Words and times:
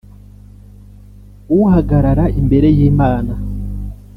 uhagarara 1.57 2.23
imbere 2.39 2.67
y’Imana 2.77 3.33